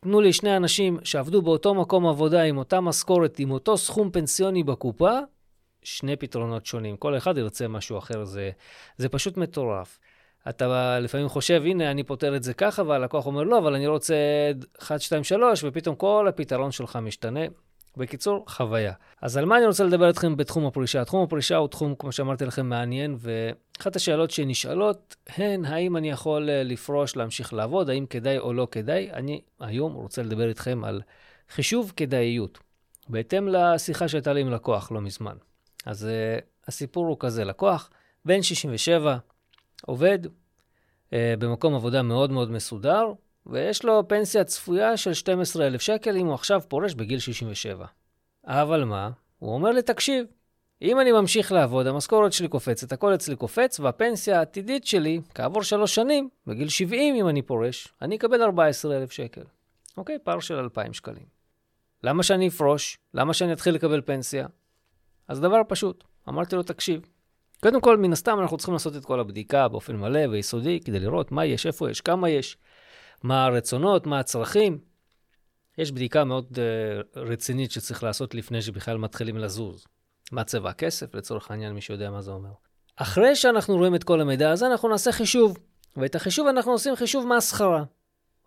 תנו 0.02 0.22
לי 0.22 0.34
שני 0.34 0.58
אנשים 0.58 0.98
שעבדו 1.04 1.42
באותו 1.42 1.74
מקום 1.74 2.08
עבודה 2.08 2.42
עם 2.42 2.58
אותה 2.58 2.82
משכורת, 2.82 3.40
עם 3.40 3.52
אותו 3.52 3.78
סכום 3.78 4.12
פנסיוני 4.12 4.64
בקופה, 4.64 5.12
שני 5.88 6.16
פתרונות 6.16 6.66
שונים. 6.66 6.98
כל 6.98 7.18
אחד 7.18 7.38
ירצה 7.38 7.68
משהו 7.68 7.98
אחר, 7.98 8.24
זה, 8.24 8.52
זה 8.98 9.10
פשוט 9.10 9.38
מטורף. 9.38 10.00
אתה 10.50 11.00
לפעמים 11.00 11.30
חושב, 11.30 11.62
הנה, 11.66 11.92
אני 11.92 12.04
פותר 12.04 12.36
את 12.36 12.44
זה 12.44 12.54
ככה, 12.54 12.84
והלקוח 12.84 13.26
אומר, 13.26 13.44
לא, 13.44 13.58
אבל 13.58 13.76
אני 13.76 13.88
רוצה 13.88 14.16
1, 14.80 15.02
2, 15.02 15.24
3, 15.24 15.64
ופתאום 15.64 15.96
כל 15.96 16.26
הפתרון 16.30 16.72
שלך 16.72 16.96
משתנה. 16.96 17.42
בקיצור, 17.98 18.46
חוויה. 18.48 18.94
אז 19.22 19.38
על 19.38 19.46
מה 19.46 19.58
אני 19.58 19.66
רוצה 19.66 19.84
לדבר 19.84 20.08
איתכם 20.08 20.38
בתחום 20.38 20.66
הפרישה? 20.66 21.06
תחום 21.06 21.24
הפרישה 21.24 21.56
הוא 21.56 21.68
תחום, 21.68 21.96
כמו 22.00 22.12
שאמרתי 22.12 22.46
לכם, 22.46 22.70
מעניין, 22.70 23.18
ואחת 23.20 23.96
השאלות 23.96 24.32
שנשאלות 24.32 25.16
הן, 25.28 25.66
האם 25.66 25.98
אני 25.98 26.10
יכול 26.10 26.50
אה, 26.50 26.64
לפרוש, 26.64 27.16
להמשיך 27.16 27.54
לעבוד, 27.54 27.90
האם 27.90 28.06
כדאי 28.06 28.38
או 28.38 28.54
לא 28.54 28.68
כדאי? 28.72 29.12
אני 29.14 29.42
היום 29.60 29.94
רוצה 29.94 30.24
לדבר 30.24 30.50
איתכם 30.50 30.84
על 30.84 31.02
חישוב 31.50 31.94
כדאיות, 31.96 32.60
בהתאם 33.10 33.48
לשיחה 33.48 34.08
שהייתה 34.08 34.34
לי 34.34 34.42
עם 34.42 34.52
לקוח 34.52 34.92
לא 34.92 35.02
מזמן. 35.02 35.36
אז 35.88 36.08
uh, 36.08 36.44
הסיפור 36.68 37.08
הוא 37.08 37.18
כזה, 37.20 37.44
לקוח 37.46 37.90
בן 38.26 38.42
67, 38.42 39.18
עובד 39.86 40.20
uh, 40.26 40.30
במקום 41.40 41.76
עבודה 41.76 42.02
מאוד 42.02 42.32
מאוד 42.32 42.52
מסודר, 42.52 43.12
ויש 43.46 43.86
לו 43.86 44.08
פנסיה 44.08 44.44
צפויה 44.44 44.98
של 44.98 45.14
12,000 45.14 45.82
שקל 45.82 46.18
אם 46.18 46.26
הוא 46.26 46.34
עכשיו 46.34 46.62
פורש 46.68 46.94
בגיל 46.94 47.20
67. 47.20 47.86
אבל 48.46 48.84
מה? 48.84 49.10
הוא 49.40 49.54
אומר 49.54 49.72
לי, 49.72 49.82
תקשיב, 49.82 50.26
אם 50.82 51.00
אני 51.00 51.12
ממשיך 51.12 51.52
לעבוד, 51.52 51.88
המשכורת 51.88 52.34
שלי 52.34 52.48
קופצת, 52.48 52.92
הכל 52.92 53.16
אצלי 53.16 53.36
קופץ, 53.36 53.80
והפנסיה 53.80 54.40
העתידית 54.40 54.86
שלי, 54.86 55.22
כעבור 55.36 55.64
שלוש 55.64 55.96
שנים, 55.96 56.30
בגיל 56.48 56.70
70 56.70 57.16
אם 57.16 57.30
אני 57.30 57.42
פורש, 57.42 57.88
אני 58.02 58.16
אקבל 58.16 58.42
14,000 58.42 59.12
שקל. 59.12 59.44
אוקיי? 59.98 60.18
פער 60.24 60.40
של 60.40 60.56
2,000 60.56 60.94
שקלים. 60.94 61.26
למה 62.04 62.24
שאני 62.24 62.48
אפרוש? 62.48 62.98
למה 63.14 63.34
שאני 63.34 63.54
אתחיל 63.54 63.76
לקבל 63.76 64.02
פנסיה? 64.02 64.48
אז 65.28 65.40
דבר 65.40 65.62
פשוט, 65.68 66.04
אמרתי 66.30 66.56
לו, 66.56 66.64
תקשיב, 66.64 67.02
קודם 67.62 67.82
כל, 67.82 67.98
מן 67.98 68.14
הסתם 68.14 68.40
אנחנו 68.40 68.58
צריכים 68.58 68.74
לעשות 68.74 68.96
את 68.96 69.06
כל 69.06 69.20
הבדיקה 69.20 69.68
באופן 69.68 69.96
מלא 69.96 70.20
ויסודי, 70.30 70.80
כדי 70.80 71.00
לראות 71.00 71.32
מה 71.32 71.46
יש, 71.46 71.66
איפה 71.66 71.92
יש, 71.92 72.02
כמה 72.02 72.30
יש, 72.30 72.58
מה 73.24 73.46
הרצונות, 73.46 74.08
מה 74.08 74.20
הצרכים. 74.20 74.80
יש 75.78 75.92
בדיקה 75.92 76.24
מאוד 76.24 76.46
uh, 76.52 77.20
רצינית 77.20 77.72
שצריך 77.72 78.04
לעשות 78.04 78.36
לפני 78.36 78.62
שבכלל 78.62 78.98
מתחילים 78.98 79.38
לזוז. 79.38 79.86
מה 80.32 80.44
צבע 80.44 80.70
הכסף, 80.70 81.16
לצורך 81.16 81.52
העניין, 81.52 81.74
מי 81.74 81.82
שיודע 81.82 82.12
מה 82.12 82.22
זה 82.22 82.32
אומר. 82.32 82.50
אחרי 82.96 83.36
שאנחנו 83.36 83.78
רואים 83.78 83.96
את 83.96 84.04
כל 84.04 84.22
המידע 84.22 84.52
הזה, 84.52 84.68
אנחנו 84.68 84.90
נעשה 84.90 85.12
חישוב. 85.12 85.58
ואת 85.98 86.16
החישוב 86.16 86.48
אנחנו 86.48 86.72
עושים 86.72 86.96
חישוב 86.96 87.28
מהשכרה. 87.28 87.84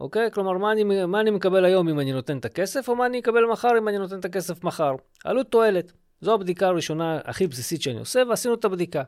אוקיי? 0.00 0.30
כלומר, 0.32 0.52
מה 0.52 0.72
אני, 0.72 1.06
מה 1.06 1.20
אני 1.20 1.30
מקבל 1.30 1.64
היום 1.64 1.88
אם 1.88 2.00
אני 2.00 2.12
נותן 2.12 2.38
את 2.38 2.44
הכסף, 2.44 2.88
או 2.88 2.96
מה 2.96 3.06
אני 3.06 3.18
אקבל 3.18 3.44
מחר 3.52 3.78
אם 3.78 3.88
אני 3.88 3.98
נותן 3.98 4.18
את 4.18 4.24
הכסף 4.24 4.64
מחר. 4.64 4.92
עלות 5.24 5.50
תועלת. 5.50 5.92
זו 6.20 6.34
הבדיקה 6.34 6.66
הראשונה 6.66 7.20
הכי 7.24 7.46
בסיסית 7.46 7.82
שאני 7.82 7.98
עושה, 7.98 8.22
ועשינו 8.28 8.54
את 8.54 8.64
הבדיקה. 8.64 9.02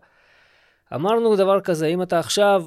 אמרנו 0.95 1.37
דבר 1.37 1.61
כזה, 1.61 1.87
אם 1.87 2.03
אתה 2.03 2.19
עכשיו, 2.19 2.67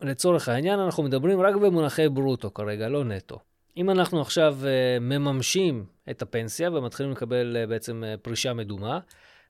לצורך 0.00 0.48
העניין, 0.48 0.78
אנחנו 0.78 1.02
מדברים 1.02 1.40
רק 1.40 1.54
במונחי 1.54 2.08
ברוטו 2.08 2.54
כרגע, 2.54 2.88
לא 2.88 3.04
נטו. 3.04 3.38
אם 3.76 3.90
אנחנו 3.90 4.20
עכשיו 4.20 4.58
uh, 4.60 5.00
מממשים 5.00 5.84
את 6.10 6.22
הפנסיה 6.22 6.70
ומתחילים 6.70 7.12
לקבל 7.12 7.56
uh, 7.56 7.68
בעצם 7.68 8.02
uh, 8.04 8.20
פרישה 8.20 8.52
מדומה, 8.52 8.98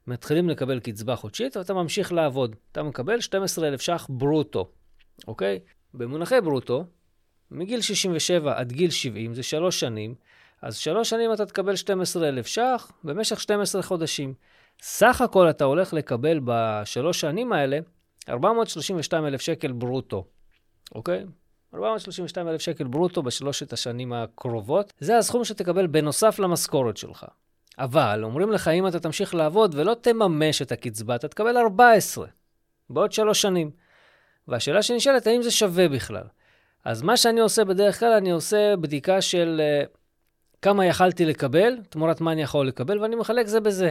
מתחילים 0.07 0.49
לקבל 0.49 0.81
קצבה 0.81 1.17
חודשית 1.17 1.57
ואתה 1.57 1.75
ממשיך 1.75 2.13
לעבוד. 2.13 2.57
אתה 2.73 2.83
מקבל 2.83 3.21
12,000 3.21 3.81
ש"ח 3.81 4.07
ברוטו, 4.11 4.71
אוקיי? 5.29 5.59
במונחי 5.95 6.41
ברוטו, 6.45 6.85
מגיל 7.51 7.81
67 7.81 8.59
עד 8.59 8.73
גיל 8.73 8.91
70, 8.91 9.35
זה 9.35 9.43
שלוש 9.43 9.81
שנים, 9.81 10.15
אז 10.63 10.77
שלוש 10.77 11.11
שנים 11.11 11.33
אתה 11.33 11.47
תקבל 11.47 11.77
12,000 11.77 12.47
ש"ח 12.47 12.93
במשך 13.05 13.41
12 13.41 13.83
חודשים. 13.83 14.35
סך 14.83 15.21
הכל 15.21 15.51
אתה 15.51 15.65
הולך 15.65 15.93
לקבל 15.93 16.41
בשלוש 16.45 17.21
שנים 17.21 17.53
האלה 17.53 17.79
432,000 18.29 19.41
שקל 19.41 19.73
ברוטו, 19.73 20.25
אוקיי? 20.95 21.25
432,000 21.75 22.61
שקל 22.61 22.85
ברוטו 22.85 23.23
בשלושת 23.23 23.73
השנים 23.73 24.13
הקרובות. 24.13 24.93
זה 24.99 25.19
הסכום 25.19 25.45
שתקבל 25.45 25.87
בנוסף 25.87 26.39
למשכורת 26.39 26.97
שלך. 26.97 27.27
אבל 27.79 28.25
אומרים 28.25 28.53
לך, 28.53 28.69
אם 28.69 28.87
אתה 28.87 29.01
תמשיך 29.01 29.35
לעבוד 29.35 29.75
ולא 29.75 29.95
תממש 30.01 30.63
את 30.63 30.73
הקצבה, 30.73 31.15
אתה 31.15 31.29
תקבל 31.29 31.57
14 31.57 32.27
בעוד 32.91 33.13
שלוש 33.13 33.43
שנים. 33.43 33.71
והשאלה 34.49 34.83
שנשאלת, 34.83 35.27
האם 35.27 35.43
זה 35.43 35.51
שווה 35.51 35.89
בכלל? 35.89 36.25
אז 36.85 37.03
מה 37.03 37.17
שאני 37.17 37.41
עושה 37.41 37.65
בדרך 37.65 37.99
כלל, 38.01 38.13
אני 38.13 38.31
עושה 38.31 38.75
בדיקה 38.81 39.21
של 39.21 39.61
uh, 39.61 40.00
כמה 40.63 40.87
יכלתי 40.87 41.25
לקבל, 41.25 41.77
תמורת 41.89 42.21
מה 42.21 42.33
אני 42.33 42.43
יכול 42.43 42.69
לקבל, 42.69 42.99
ואני 42.99 43.17
מחלק 43.17 43.47
זה 43.47 43.61
בזה. 43.61 43.91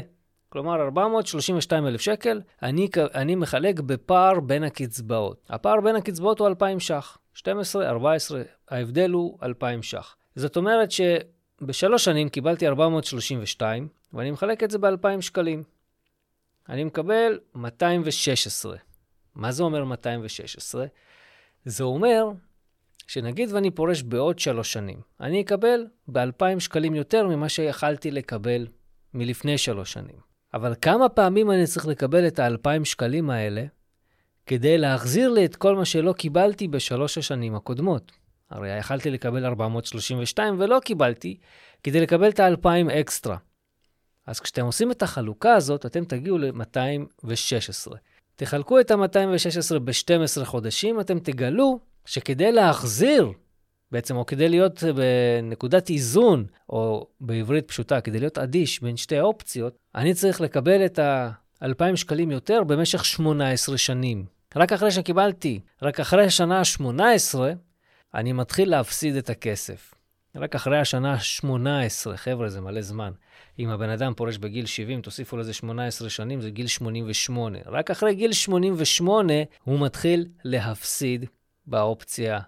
כלומר, 0.49 0.81
432,000 0.81 2.01
שקל, 2.01 2.41
אני, 2.63 2.89
אני 3.15 3.35
מחלק 3.35 3.79
בפער 3.79 4.39
בין 4.39 4.63
הקצבאות. 4.63 5.45
הפער 5.49 5.81
בין 5.81 5.95
הקצבאות 5.95 6.39
הוא 6.39 6.47
2,000 6.47 6.79
ש"ח. 6.79 7.17
12, 7.33 7.89
14, 7.89 8.41
ההבדל 8.69 9.11
הוא 9.11 9.37
2,000 9.43 9.83
ש"ח. 9.83 10.15
זאת 10.35 10.57
אומרת 10.57 10.89
שבשלוש 10.91 12.05
שנים 12.05 12.29
קיבלתי 12.29 12.67
432, 12.67 13.87
ואני 14.13 14.31
מחלק 14.31 14.63
את 14.63 14.71
זה 14.71 14.77
ב-2,000 14.77 15.21
שקלים. 15.21 15.63
אני 16.69 16.83
מקבל 16.83 17.39
216. 17.55 18.77
מה 19.35 19.51
זה 19.51 19.63
אומר 19.63 19.83
216? 19.83 20.85
זה 21.65 21.83
אומר 21.83 22.25
שנגיד 23.09 23.53
ואני 23.53 23.71
פורש 23.71 24.01
בעוד 24.01 24.39
שלוש 24.39 24.73
שנים, 24.73 25.01
אני 25.21 25.41
אקבל 25.41 25.85
ב-2,000 26.07 26.59
שקלים 26.59 26.95
יותר 26.95 27.27
ממה 27.27 27.49
שיכלתי 27.49 28.11
לקבל 28.11 28.67
מלפני 29.13 29.57
שלוש 29.57 29.93
שנים. 29.93 30.15
אבל 30.53 30.73
כמה 30.81 31.09
פעמים 31.09 31.51
אני 31.51 31.65
צריך 31.65 31.87
לקבל 31.87 32.27
את 32.27 32.39
ה-2,000 32.39 32.85
שקלים 32.85 33.29
האלה 33.29 33.65
כדי 34.45 34.77
להחזיר 34.77 35.29
לי 35.29 35.45
את 35.45 35.55
כל 35.55 35.75
מה 35.75 35.85
שלא 35.85 36.13
קיבלתי 36.13 36.67
בשלוש 36.67 37.17
השנים 37.17 37.55
הקודמות? 37.55 38.11
הרי 38.49 38.77
יכלתי 38.77 39.09
לקבל 39.09 39.45
432 39.45 40.55
ולא 40.59 40.79
קיבלתי, 40.79 41.37
כדי 41.83 42.01
לקבל 42.01 42.29
את 42.29 42.39
ה-2,000 42.39 42.93
אקסטרה. 42.93 43.37
אז 44.27 44.39
כשאתם 44.39 44.65
עושים 44.65 44.91
את 44.91 45.01
החלוקה 45.01 45.53
הזאת, 45.53 45.85
אתם 45.85 46.05
תגיעו 46.05 46.37
ל-216. 46.37 47.93
תחלקו 48.35 48.79
את 48.79 48.91
ה-216 48.91 49.79
ב-12 49.79 50.45
חודשים, 50.45 50.99
אתם 50.99 51.19
תגלו 51.19 51.88
שכדי 52.09 52.51
להחזיר, 52.51 53.31
בעצם, 53.91 54.15
או 54.15 54.25
כדי 54.25 54.49
להיות 54.49 54.83
בנקודת 54.83 55.89
איזון, 55.89 56.45
או 56.69 57.07
בעברית 57.21 57.67
פשוטה, 57.67 58.01
כדי 58.01 58.19
להיות 58.19 58.37
אדיש 58.37 58.81
בין 58.81 58.97
שתי 58.97 59.17
האופציות, 59.17 59.77
אני 59.95 60.13
צריך 60.13 60.41
לקבל 60.41 60.85
את 60.85 60.99
ה-2,000 60.99 61.95
שקלים 61.95 62.31
יותר 62.31 62.63
במשך 62.63 63.05
18 63.05 63.77
שנים. 63.77 64.25
רק 64.55 64.73
אחרי 64.73 64.91
שקיבלתי, 64.91 65.59
רק 65.81 65.99
אחרי 65.99 66.25
השנה 66.25 66.59
ה-18, 66.59 67.39
אני 68.13 68.33
מתחיל 68.33 68.69
להפסיד 68.69 69.15
את 69.15 69.29
הכסף. 69.29 69.93
רק 70.35 70.55
אחרי 70.55 70.79
השנה 70.79 71.13
ה-18, 71.13 72.15
חבר'ה, 72.15 72.49
זה 72.49 72.61
מלא 72.61 72.81
זמן. 72.81 73.11
אם 73.59 73.69
הבן 73.69 73.89
אדם 73.89 74.13
פורש 74.13 74.37
בגיל 74.37 74.65
70, 74.65 75.01
תוסיפו 75.01 75.37
לזה 75.37 75.53
18 75.53 76.09
שנים, 76.09 76.41
זה 76.41 76.49
גיל 76.49 76.67
88. 76.67 77.57
רק 77.65 77.91
אחרי 77.91 78.15
גיל 78.15 78.33
88 78.33 79.33
הוא 79.63 79.79
מתחיל 79.79 80.25
להפסיד 80.43 81.25
באופציה, 81.69 82.39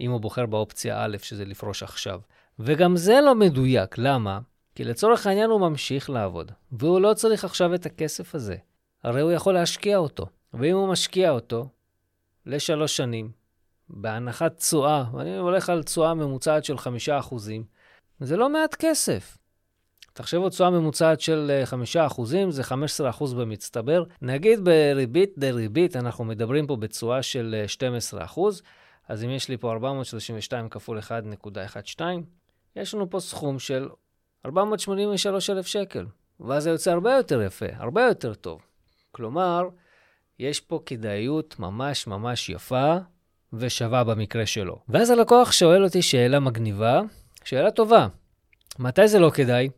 אם 0.00 0.10
הוא 0.10 0.20
בוחר 0.20 0.46
באופציה 0.46 1.04
א', 1.04 1.16
שזה 1.22 1.44
לפרוש 1.44 1.82
עכשיו. 1.82 2.20
וגם 2.58 2.96
זה 2.96 3.20
לא 3.24 3.34
מדויק, 3.34 3.98
למה? 3.98 4.40
כי 4.74 4.84
לצורך 4.84 5.26
העניין 5.26 5.50
הוא 5.50 5.60
ממשיך 5.60 6.10
לעבוד, 6.10 6.52
והוא 6.72 7.00
לא 7.00 7.14
צריך 7.14 7.44
עכשיו 7.44 7.74
את 7.74 7.86
הכסף 7.86 8.34
הזה. 8.34 8.56
הרי 9.02 9.20
הוא 9.20 9.32
יכול 9.32 9.54
להשקיע 9.54 9.96
אותו. 9.96 10.26
ואם 10.54 10.76
הוא 10.76 10.88
משקיע 10.88 11.30
אותו 11.30 11.68
לשלוש 12.46 12.96
שנים, 12.96 13.30
בהנחת 13.88 14.56
תשואה, 14.56 15.04
ואני 15.12 15.36
הולך 15.36 15.70
על 15.70 15.82
תשואה 15.82 16.14
ממוצעת 16.14 16.64
של 16.64 16.76
5%, 16.76 17.34
זה 18.20 18.36
לא 18.36 18.48
מעט 18.48 18.74
כסף. 18.78 19.38
תחשבו 20.12 20.48
תשואה 20.48 20.70
ממוצעת 20.70 21.20
של 21.20 21.62
5%, 22.18 22.22
זה 22.48 22.62
15% 22.62 23.34
במצטבר. 23.34 24.04
נגיד 24.22 24.64
בריבית 24.64 25.34
דריבית, 25.38 25.96
אנחנו 25.96 26.24
מדברים 26.24 26.66
פה 26.66 26.76
בתשואה 26.76 27.22
של 27.22 27.64
12%, 28.36 28.40
אז 29.08 29.24
אם 29.24 29.30
יש 29.30 29.48
לי 29.48 29.56
פה 29.56 29.72
432 29.72 30.68
כפול 30.68 30.98
1.12, 30.98 32.02
יש 32.76 32.94
לנו 32.94 33.10
פה 33.10 33.20
סכום 33.20 33.58
של 33.58 33.88
483,000 34.46 35.66
שקל. 35.66 36.06
ואז 36.40 36.62
זה 36.62 36.70
יוצא 36.70 36.90
הרבה 36.90 37.16
יותר 37.16 37.42
יפה, 37.42 37.66
הרבה 37.72 38.02
יותר 38.02 38.34
טוב. 38.34 38.60
כלומר, 39.12 39.68
יש 40.38 40.60
פה 40.60 40.80
כדאיות 40.86 41.58
ממש 41.58 42.06
ממש 42.06 42.48
יפה 42.48 42.96
ושווה 43.52 44.04
במקרה 44.04 44.46
שלו. 44.46 44.78
ואז 44.88 45.10
הלקוח 45.10 45.52
שואל 45.52 45.84
אותי 45.84 46.02
שאלה 46.02 46.40
מגניבה, 46.40 47.00
שאלה 47.44 47.70
טובה. 47.70 48.06
מתי 48.78 49.08
זה 49.08 49.18
לא 49.18 49.30
כדאי? 49.30 49.68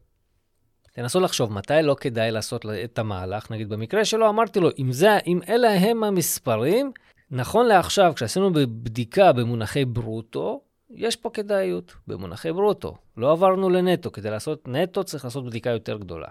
תנסו 0.95 1.21
לחשוב 1.21 1.53
מתי 1.53 1.83
לא 1.83 1.97
כדאי 2.01 2.31
לעשות 2.31 2.67
את 2.85 2.99
המהלך. 2.99 3.51
נגיד 3.51 3.69
במקרה 3.69 4.05
שלו 4.05 4.29
אמרתי 4.29 4.61
לו, 4.61 4.69
אם, 4.79 4.93
זה, 4.93 5.19
אם 5.27 5.41
אלה 5.49 5.71
הם 5.71 6.05
המספרים, 6.05 6.93
נכון 7.31 7.67
לעכשיו, 7.67 8.13
כשעשינו 8.17 8.53
בדיקה 8.53 9.33
במונחי 9.33 9.85
ברוטו, 9.85 10.61
יש 10.91 11.17
פה 11.17 11.31
כדאיות 11.31 11.95
במונחי 12.07 12.53
ברוטו. 12.53 12.97
לא 13.17 13.33
עברנו 13.33 13.71
לנטו. 13.71 14.13
כדי 14.13 14.31
לעשות 14.31 14.69
נטו 14.69 15.05
צריך 15.05 15.25
לעשות 15.25 15.47
בדיקה 15.47 15.71
יותר 15.71 15.99
גדולה. 15.99 16.29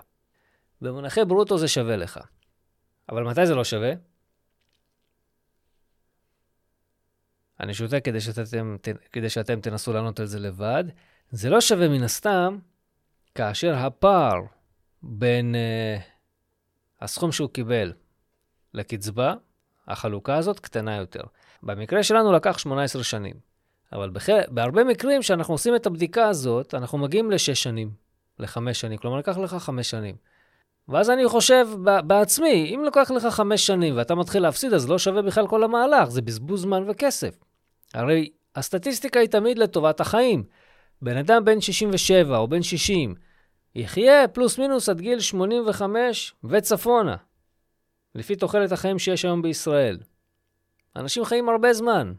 במונחי 0.81 1.25
ברוטו 1.25 1.57
זה 1.57 1.67
שווה 1.67 1.95
לך. 1.95 2.19
אבל 3.09 3.23
מתי 3.23 3.47
זה 3.47 3.55
לא 3.55 3.63
שווה? 3.63 3.93
אני 7.59 7.73
שותק 7.73 8.01
כדי 8.03 8.21
שאתם, 8.21 8.75
כדי 9.11 9.29
שאתם 9.29 9.61
תנסו 9.61 9.93
לענות 9.93 10.19
על 10.19 10.25
זה 10.25 10.39
לבד. 10.39 10.83
זה 11.31 11.49
לא 11.49 11.61
שווה 11.61 11.87
מן 11.87 12.03
הסתם 12.03 12.57
כאשר 13.35 13.75
הפער 13.75 14.41
בין 15.03 15.55
uh, 15.55 16.01
הסכום 17.01 17.31
שהוא 17.31 17.49
קיבל 17.49 17.93
לקצבה, 18.73 19.33
החלוקה 19.87 20.35
הזאת 20.35 20.59
קטנה 20.59 20.95
יותר. 20.95 21.21
במקרה 21.63 22.03
שלנו 22.03 22.31
לקח 22.31 22.57
18 22.57 23.03
שנים, 23.03 23.33
אבל 23.93 24.09
בח... 24.09 24.29
בהרבה 24.47 24.83
מקרים 24.83 25.21
שאנחנו 25.21 25.53
עושים 25.53 25.75
את 25.75 25.85
הבדיקה 25.85 26.27
הזאת, 26.27 26.73
אנחנו 26.73 26.97
מגיעים 26.97 27.31
לשש 27.31 27.63
שנים, 27.63 27.91
לחמש 28.39 28.81
שנים, 28.81 28.97
כלומר 28.97 29.17
לקח 29.17 29.37
לך 29.37 29.53
חמש 29.53 29.89
שנים. 29.89 30.15
ואז 30.87 31.09
אני 31.09 31.27
חושב 31.27 31.67
בעצמי, 32.07 32.71
אם 32.75 32.83
לקח 32.87 33.11
לך 33.11 33.25
חמש 33.25 33.67
שנים 33.67 33.97
ואתה 33.97 34.15
מתחיל 34.15 34.43
להפסיד, 34.43 34.73
אז 34.73 34.89
לא 34.89 34.97
שווה 34.99 35.21
בכלל 35.21 35.47
כל 35.47 35.63
המהלך, 35.63 36.09
זה 36.09 36.21
בזבוז 36.21 36.61
זמן 36.61 36.83
וכסף. 36.87 37.35
הרי 37.93 38.29
הסטטיסטיקה 38.55 39.19
היא 39.19 39.29
תמיד 39.29 39.57
לטובת 39.57 39.99
החיים. 40.01 40.43
בן 41.03 41.17
אדם 41.17 41.45
בן 41.45 41.61
67 41.61 42.37
או 42.37 42.47
בן 42.47 42.63
60 42.63 43.15
יחיה 43.75 44.27
פלוס 44.27 44.59
מינוס 44.59 44.89
עד 44.89 45.01
גיל 45.01 45.19
85 45.19 46.33
וצפונה, 46.43 47.15
לפי 48.15 48.35
תוחלת 48.35 48.71
החיים 48.71 48.99
שיש 48.99 49.25
היום 49.25 49.41
בישראל. 49.41 49.99
אנשים 50.95 51.25
חיים 51.25 51.49
הרבה 51.49 51.73
זמן. 51.73 52.13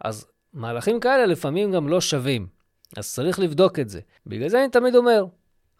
אז 0.00 0.26
מהלכים 0.52 1.00
כאלה 1.00 1.26
לפעמים 1.26 1.72
גם 1.72 1.88
לא 1.88 2.00
שווים. 2.00 2.46
אז 2.96 3.12
צריך 3.12 3.38
לבדוק 3.38 3.78
את 3.78 3.88
זה. 3.88 4.00
בגלל 4.26 4.48
זה 4.48 4.60
אני 4.60 4.68
תמיד 4.68 4.94
אומר, 4.94 5.24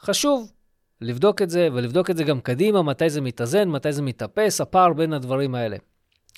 חשוב 0.01 0.53
לבדוק 1.01 1.43
את 1.43 1.51
זה, 1.51 1.69
ולבדוק 1.73 2.11
את 2.11 2.17
זה 2.17 2.25
גם 2.25 2.41
קדימה, 2.41 2.83
מתי 2.83 3.11
זה 3.11 3.21
מתאזן, 3.21 3.69
מתי 3.69 3.93
זה 3.93 4.03
מתאפס, 4.03 4.61
הפער 4.61 4.93
בין 4.93 5.13
הדברים 5.13 5.55
האלה. 5.55 5.77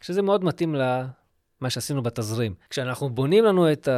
שזה 0.03 0.23
מאוד 0.23 0.45
מתאים 0.45 0.75
למה 0.75 1.71
שעשינו 1.71 2.03
בתזרים. 2.03 2.55
כשאנחנו 2.71 3.11
בונים 3.11 3.45
לנו 3.45 3.73
את 3.73 3.89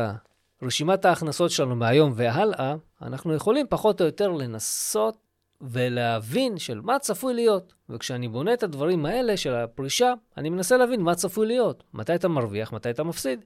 רשימת 0.65 1.05
ההכנסות 1.05 1.51
שלנו 1.51 1.77
מהיום 1.77 2.13
והלאה, 2.15 2.75
אנחנו 3.03 3.35
יכולים 3.35 3.67
פחות 3.71 4.01
או 4.01 4.07
יותר 4.07 4.29
לנסות 4.29 5.17
ולהבין 5.61 6.59
של 6.59 6.81
מה 6.81 6.99
צפוי 6.99 7.35
להיות. 7.35 7.75
וכשאני 7.89 8.29
בונה 8.29 8.55
את 8.55 8.63
הדברים 8.63 9.07
האלה 9.07 9.37
של 9.37 9.55
הפרישה, 9.55 10.13
אני 10.37 10.51
מנסה 10.51 10.77
להבין 10.77 11.01
מה 11.01 11.15
צפוי 11.15 11.47
להיות. 11.47 11.85
מתי 11.95 12.15
אתה 12.15 12.29
מרוויח, 12.29 12.73
מתי 12.73 12.91
אתה 12.91 13.05
מפסיד. 13.05 13.45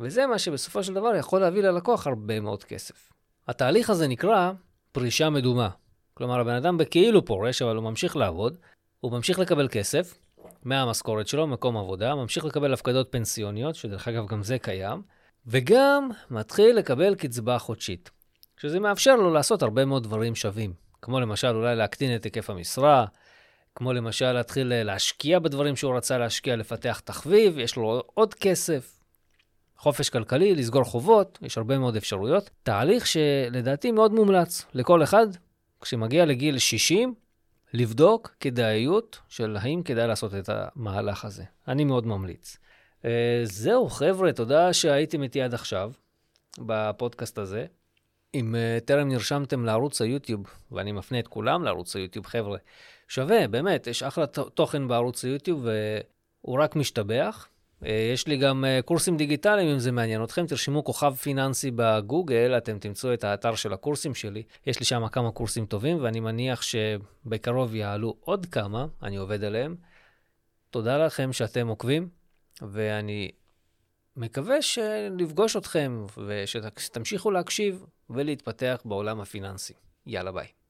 וזה 0.00 0.26
מה 0.26 0.38
שבסופו 0.38 0.82
של 0.82 0.94
דבר 0.94 1.14
יכול 1.14 1.40
להביא 1.40 1.62
ללקוח 1.62 2.06
הרבה 2.06 2.40
מאוד 2.40 2.64
כסף. 2.64 3.12
התהליך 3.48 3.90
הזה 3.90 4.08
נקרא 4.08 4.52
פרישה 4.92 5.30
מדומה. 5.30 5.68
כלומר, 6.14 6.40
הבן 6.40 6.54
אדם 6.54 6.78
בכאילו 6.78 7.24
פורש, 7.24 7.62
אבל 7.62 7.76
הוא 7.76 7.84
ממשיך 7.84 8.16
לעבוד, 8.16 8.56
הוא 9.00 9.12
ממשיך 9.12 9.38
לקבל 9.38 9.68
כסף 9.68 10.18
מהמשכורת 10.64 11.28
שלו, 11.28 11.46
מקום 11.46 11.76
עבודה, 11.76 12.14
ממשיך 12.14 12.44
לקבל 12.44 12.72
הפקדות 12.72 13.08
פנסיוניות, 13.10 13.74
שדרך 13.74 14.08
אגב 14.08 14.26
גם 14.26 14.42
זה 14.42 14.58
קיים, 14.58 15.02
וגם 15.46 16.08
מתחיל 16.30 16.76
לקבל 16.76 17.14
קצבה 17.14 17.58
חודשית, 17.58 18.10
שזה 18.56 18.80
מאפשר 18.80 19.16
לו 19.16 19.32
לעשות 19.32 19.62
הרבה 19.62 19.84
מאוד 19.84 20.02
דברים 20.02 20.34
שווים, 20.34 20.72
כמו 21.02 21.20
למשל 21.20 21.56
אולי 21.56 21.76
להקטין 21.76 22.16
את 22.16 22.24
היקף 22.24 22.50
המשרה, 22.50 23.06
כמו 23.74 23.92
למשל 23.92 24.32
להתחיל 24.32 24.82
להשקיע 24.82 25.38
בדברים 25.38 25.76
שהוא 25.76 25.96
רצה 25.96 26.18
להשקיע, 26.18 26.56
לפתח 26.56 27.00
תחביב, 27.04 27.58
יש 27.58 27.76
לו 27.76 28.02
עוד 28.14 28.34
כסף, 28.34 28.98
חופש 29.76 30.10
כלכלי, 30.10 30.54
לסגור 30.54 30.84
חובות, 30.84 31.38
יש 31.42 31.58
הרבה 31.58 31.78
מאוד 31.78 31.96
אפשרויות. 31.96 32.50
תהליך 32.62 33.06
שלדעתי 33.06 33.92
מאוד 33.92 34.12
מומלץ 34.12 34.66
לכל 34.74 35.02
אחד, 35.02 35.26
כשמגיע 35.80 36.24
לגיל 36.24 36.58
60, 36.58 37.14
לבדוק 37.74 38.34
כדאיות 38.40 39.18
של 39.28 39.56
האם 39.60 39.82
כדאי 39.82 40.06
לעשות 40.06 40.34
את 40.34 40.48
המהלך 40.52 41.24
הזה. 41.24 41.44
אני 41.68 41.84
מאוד 41.84 42.06
ממליץ. 42.06 42.56
Uh, 43.02 43.06
זהו, 43.44 43.88
חבר'ה, 43.88 44.32
תודה 44.32 44.72
שהייתם 44.72 45.22
איתי 45.22 45.42
עד 45.42 45.54
עכשיו 45.54 45.92
בפודקאסט 46.58 47.38
הזה. 47.38 47.66
אם 48.34 48.54
uh, 48.54 48.84
טרם 48.84 49.08
נרשמתם 49.08 49.64
לערוץ 49.64 50.02
היוטיוב, 50.02 50.46
ואני 50.72 50.92
מפנה 50.92 51.18
את 51.18 51.28
כולם 51.28 51.64
לערוץ 51.64 51.96
היוטיוב, 51.96 52.26
חבר'ה, 52.26 52.58
שווה, 53.08 53.48
באמת, 53.48 53.86
יש 53.86 54.02
אחלה 54.02 54.26
תוכן 54.26 54.88
בערוץ 54.88 55.24
היוטיוב, 55.24 55.66
והוא 55.66 56.62
רק 56.62 56.76
משתבח. 56.76 57.48
אה, 57.84 58.10
יש 58.12 58.26
לי 58.26 58.36
גם 58.36 58.64
אה, 58.64 58.80
קורסים 58.84 59.16
דיגיטליים, 59.16 59.68
אם 59.68 59.78
זה 59.78 59.92
מעניין 59.92 60.24
אתכם. 60.24 60.46
תרשמו 60.46 60.84
כוכב 60.84 61.14
פיננסי 61.14 61.70
בגוגל, 61.76 62.54
אתם 62.56 62.78
תמצאו 62.78 63.14
את 63.14 63.24
האתר 63.24 63.54
של 63.54 63.72
הקורסים 63.72 64.14
שלי. 64.14 64.42
יש 64.66 64.80
לי 64.80 64.86
שם 64.86 65.08
כמה 65.08 65.30
קורסים 65.30 65.66
טובים, 65.66 66.02
ואני 66.02 66.20
מניח 66.20 66.62
שבקרוב 66.62 67.74
יעלו 67.74 68.16
עוד 68.20 68.46
כמה, 68.46 68.86
אני 69.02 69.16
עובד 69.16 69.44
עליהם. 69.44 69.76
תודה 70.70 71.06
לכם 71.06 71.32
שאתם 71.32 71.68
עוקבים, 71.68 72.08
ואני 72.60 73.30
מקווה 74.16 74.62
שנפגוש 74.62 75.56
אתכם 75.56 76.06
ושתמשיכו 76.26 77.30
להקשיב 77.30 77.84
ולהתפתח 78.10 78.82
בעולם 78.84 79.20
הפיננסי. 79.20 79.74
יאללה 80.06 80.32
ביי. 80.32 80.61